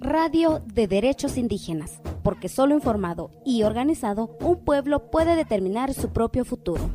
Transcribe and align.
Radio 0.00 0.62
de 0.66 0.86
Derechos 0.86 1.38
Indígenas, 1.38 2.00
porque 2.22 2.48
solo 2.48 2.74
informado 2.74 3.30
y 3.46 3.62
organizado 3.62 4.36
un 4.40 4.62
pueblo 4.62 5.10
puede 5.10 5.36
determinar 5.36 5.94
su 5.94 6.10
propio 6.10 6.44
futuro. 6.44 6.90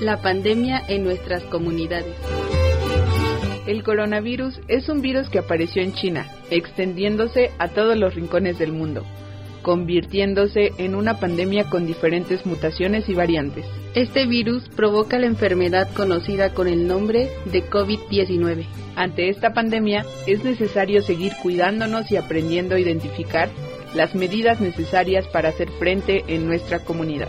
La 0.00 0.20
pandemia 0.20 0.82
en 0.88 1.04
nuestras 1.04 1.44
comunidades. 1.44 2.16
El 3.66 3.84
coronavirus 3.84 4.60
es 4.66 4.88
un 4.88 5.02
virus 5.02 5.28
que 5.28 5.38
apareció 5.38 5.80
en 5.82 5.92
China, 5.92 6.26
extendiéndose 6.50 7.52
a 7.58 7.68
todos 7.68 7.96
los 7.96 8.14
rincones 8.14 8.58
del 8.58 8.72
mundo, 8.72 9.04
convirtiéndose 9.62 10.72
en 10.78 10.94
una 10.94 11.18
pandemia 11.20 11.64
con 11.68 11.86
diferentes 11.86 12.46
mutaciones 12.46 13.08
y 13.08 13.14
variantes. 13.14 13.64
Este 13.94 14.26
virus 14.26 14.68
provoca 14.68 15.18
la 15.18 15.26
enfermedad 15.26 15.88
conocida 15.94 16.54
con 16.54 16.68
el 16.68 16.86
nombre 16.86 17.28
de 17.46 17.68
COVID-19. 17.68 18.66
Ante 18.96 19.28
esta 19.28 19.52
pandemia 19.52 20.04
es 20.26 20.44
necesario 20.44 21.02
seguir 21.02 21.32
cuidándonos 21.42 22.10
y 22.10 22.16
aprendiendo 22.16 22.74
a 22.74 22.80
identificar 22.80 23.50
las 23.94 24.14
medidas 24.14 24.60
necesarias 24.60 25.26
para 25.28 25.48
hacer 25.48 25.70
frente 25.78 26.24
en 26.28 26.46
nuestra 26.46 26.80
comunidad. 26.80 27.28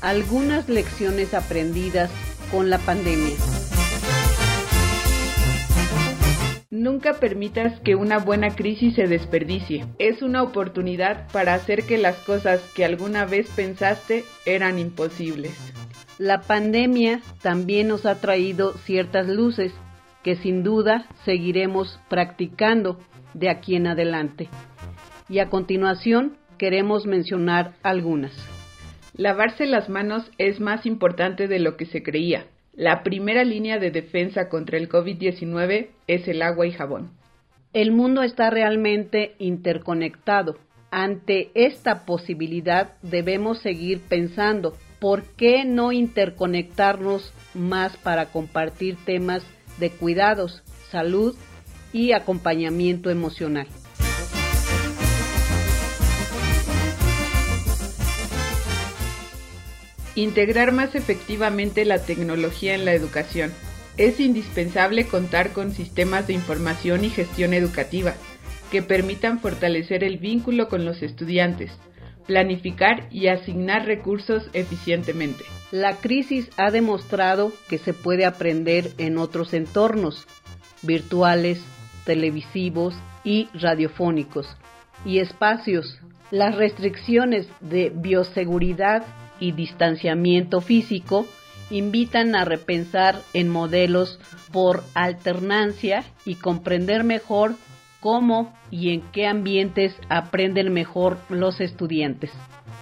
Algunas 0.00 0.68
lecciones 0.68 1.34
aprendidas 1.34 2.10
con 2.50 2.70
la 2.70 2.78
pandemia. 2.78 3.34
Nunca 6.70 7.14
permitas 7.14 7.80
que 7.80 7.96
una 7.96 8.18
buena 8.18 8.54
crisis 8.54 8.94
se 8.94 9.08
desperdicie. 9.08 9.86
Es 9.98 10.22
una 10.22 10.42
oportunidad 10.42 11.26
para 11.32 11.54
hacer 11.54 11.84
que 11.84 11.98
las 11.98 12.16
cosas 12.18 12.60
que 12.74 12.84
alguna 12.84 13.24
vez 13.24 13.48
pensaste 13.56 14.24
eran 14.46 14.78
imposibles. 14.78 15.52
La 16.18 16.42
pandemia 16.42 17.20
también 17.42 17.88
nos 17.88 18.06
ha 18.06 18.20
traído 18.20 18.74
ciertas 18.78 19.26
luces 19.26 19.72
que 20.22 20.36
sin 20.36 20.62
duda 20.62 21.06
seguiremos 21.24 22.00
practicando 22.08 22.98
de 23.34 23.50
aquí 23.50 23.74
en 23.74 23.88
adelante. 23.88 24.48
Y 25.28 25.40
a 25.40 25.48
continuación 25.48 26.38
queremos 26.58 27.06
mencionar 27.06 27.74
algunas. 27.82 28.32
Lavarse 29.18 29.66
las 29.66 29.88
manos 29.88 30.30
es 30.38 30.60
más 30.60 30.86
importante 30.86 31.48
de 31.48 31.58
lo 31.58 31.76
que 31.76 31.86
se 31.86 32.04
creía. 32.04 32.46
La 32.72 33.02
primera 33.02 33.42
línea 33.42 33.80
de 33.80 33.90
defensa 33.90 34.48
contra 34.48 34.78
el 34.78 34.88
COVID-19 34.88 35.88
es 36.06 36.28
el 36.28 36.40
agua 36.40 36.68
y 36.68 36.70
jabón. 36.70 37.10
El 37.72 37.90
mundo 37.90 38.22
está 38.22 38.48
realmente 38.48 39.34
interconectado. 39.40 40.56
Ante 40.92 41.50
esta 41.54 42.06
posibilidad 42.06 42.92
debemos 43.02 43.58
seguir 43.58 44.02
pensando, 44.08 44.76
¿por 45.00 45.24
qué 45.34 45.64
no 45.64 45.90
interconectarnos 45.90 47.34
más 47.54 47.96
para 47.96 48.26
compartir 48.26 48.96
temas 49.04 49.42
de 49.80 49.90
cuidados, 49.90 50.62
salud 50.92 51.34
y 51.92 52.12
acompañamiento 52.12 53.10
emocional? 53.10 53.66
Integrar 60.18 60.72
más 60.72 60.96
efectivamente 60.96 61.84
la 61.84 62.00
tecnología 62.00 62.74
en 62.74 62.84
la 62.84 62.92
educación. 62.92 63.52
Es 63.96 64.18
indispensable 64.18 65.06
contar 65.06 65.52
con 65.52 65.70
sistemas 65.70 66.26
de 66.26 66.32
información 66.32 67.04
y 67.04 67.10
gestión 67.10 67.54
educativa 67.54 68.14
que 68.72 68.82
permitan 68.82 69.38
fortalecer 69.38 70.02
el 70.02 70.18
vínculo 70.18 70.68
con 70.68 70.84
los 70.84 71.04
estudiantes, 71.04 71.70
planificar 72.26 73.06
y 73.12 73.28
asignar 73.28 73.86
recursos 73.86 74.50
eficientemente. 74.54 75.44
La 75.70 75.94
crisis 75.94 76.50
ha 76.56 76.72
demostrado 76.72 77.52
que 77.68 77.78
se 77.78 77.94
puede 77.94 78.24
aprender 78.24 78.90
en 78.98 79.18
otros 79.18 79.54
entornos, 79.54 80.26
virtuales, 80.82 81.60
televisivos 82.04 82.92
y 83.22 83.46
radiofónicos, 83.54 84.48
y 85.04 85.20
espacios. 85.20 86.00
Las 86.32 86.56
restricciones 86.56 87.46
de 87.60 87.92
bioseguridad 87.94 89.04
y 89.40 89.52
distanciamiento 89.52 90.60
físico 90.60 91.26
invitan 91.70 92.34
a 92.34 92.44
repensar 92.44 93.20
en 93.34 93.48
modelos 93.48 94.18
por 94.52 94.82
alternancia 94.94 96.04
y 96.24 96.36
comprender 96.36 97.04
mejor 97.04 97.54
cómo 98.00 98.54
y 98.70 98.94
en 98.94 99.02
qué 99.12 99.26
ambientes 99.26 99.94
aprenden 100.08 100.72
mejor 100.72 101.18
los 101.28 101.60
estudiantes. 101.60 102.30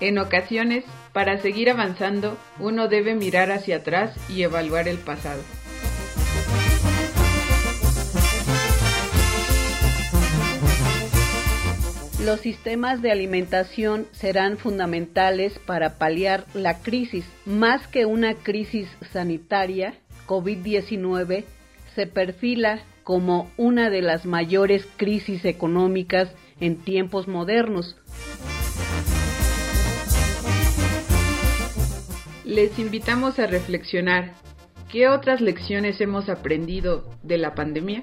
En 0.01 0.19
ocasiones, 0.19 0.85
para 1.13 1.39
seguir 1.39 1.71
avanzando, 1.71 2.37
uno 2.61 2.89
debe 2.89 3.15
mirar 3.15 3.51
hacia 3.51 3.77
atrás 3.77 4.15
y 4.29 4.43
evaluar 4.43 4.89
el 4.89 4.99
pasado. 4.99 5.43
Los 12.27 12.41
sistemas 12.41 13.03
de 13.03 13.13
alimentación 13.13 14.09
serán 14.11 14.59
fundamentales 14.59 15.61
para 15.61 15.97
paliar 15.97 16.45
la 16.55 16.81
crisis. 16.83 17.25
Más 17.45 17.87
que 17.87 18.05
una 18.05 18.35
crisis 18.35 18.89
sanitaria, 19.13 19.95
COVID-19 20.27 21.45
se 21.95 22.07
perfila 22.09 22.81
como 23.05 23.49
una 23.57 23.91
de 23.91 24.03
las 24.03 24.27
mayores 24.27 24.89
crisis 24.97 25.45
económicas 25.45 26.29
en 26.59 26.79
tiempos 26.79 27.29
modernos. 27.29 27.97
Les 32.45 32.77
invitamos 32.81 33.39
a 33.39 33.47
reflexionar, 33.47 34.35
¿qué 34.91 35.07
otras 35.07 35.41
lecciones 35.41 36.01
hemos 36.01 36.29
aprendido 36.29 37.09
de 37.23 37.39
la 37.39 37.55
pandemia? 37.55 38.03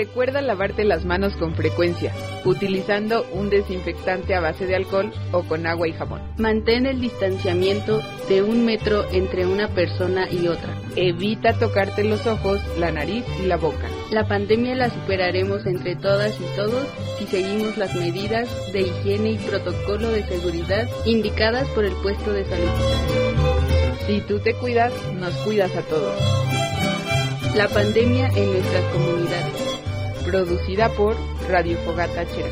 Recuerda 0.00 0.40
lavarte 0.40 0.84
las 0.84 1.04
manos 1.04 1.36
con 1.36 1.54
frecuencia, 1.54 2.14
utilizando 2.46 3.26
un 3.34 3.50
desinfectante 3.50 4.34
a 4.34 4.40
base 4.40 4.64
de 4.64 4.74
alcohol 4.74 5.12
o 5.30 5.42
con 5.42 5.66
agua 5.66 5.88
y 5.88 5.92
jabón. 5.92 6.22
Mantén 6.38 6.86
el 6.86 7.02
distanciamiento 7.02 8.00
de 8.26 8.42
un 8.42 8.64
metro 8.64 9.04
entre 9.12 9.44
una 9.44 9.68
persona 9.68 10.26
y 10.32 10.48
otra. 10.48 10.74
Evita 10.96 11.52
tocarte 11.52 12.02
los 12.02 12.26
ojos, 12.26 12.62
la 12.78 12.90
nariz 12.90 13.26
y 13.42 13.46
la 13.46 13.58
boca. 13.58 13.90
La 14.10 14.26
pandemia 14.26 14.74
la 14.74 14.88
superaremos 14.88 15.66
entre 15.66 15.96
todas 15.96 16.34
y 16.40 16.56
todos 16.56 16.88
si 17.18 17.26
seguimos 17.26 17.76
las 17.76 17.94
medidas 17.94 18.48
de 18.72 18.80
higiene 18.80 19.32
y 19.32 19.36
protocolo 19.36 20.08
de 20.12 20.22
seguridad 20.22 20.88
indicadas 21.04 21.68
por 21.74 21.84
el 21.84 21.92
puesto 21.96 22.32
de 22.32 22.46
salud. 22.46 22.70
Si 24.06 24.22
tú 24.22 24.38
te 24.38 24.54
cuidas, 24.54 24.94
nos 25.20 25.34
cuidas 25.44 25.76
a 25.76 25.82
todos. 25.82 26.16
La 27.54 27.68
pandemia 27.68 28.28
en 28.28 28.50
nuestras 28.50 28.84
comunidades 28.94 29.59
producida 30.24 30.88
por 30.90 31.16
Radio 31.48 31.76
Fogata 31.78 32.24
Chera. 32.26 32.50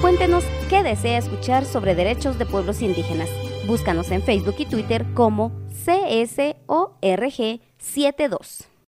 Cuéntenos 0.00 0.44
qué 0.68 0.82
desea 0.82 1.18
escuchar 1.18 1.66
sobre 1.66 1.94
derechos 1.94 2.38
de 2.38 2.46
pueblos 2.46 2.80
indígenas. 2.80 3.28
Búscanos 3.66 4.10
en 4.10 4.22
Facebook 4.22 4.54
y 4.58 4.64
Twitter 4.66 5.04
como 5.14 5.52
CSORG72. 5.84 8.69